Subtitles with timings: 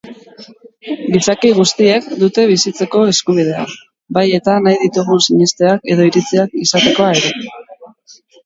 [1.15, 3.67] Gizaki guztiek dute bizitzeko eskubidea,
[4.19, 7.47] bai eta nahi ditugun sinesteak edo iritziak izatekoa ere.